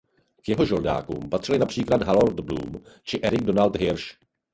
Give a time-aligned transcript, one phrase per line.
[0.45, 4.15] K jeho žákům patřili například Harold Bloom či Eric Donald Hirsch.